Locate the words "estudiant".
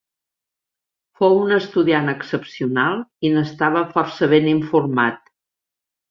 1.57-2.09